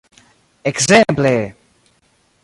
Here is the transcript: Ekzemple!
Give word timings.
Ekzemple! 0.69 1.35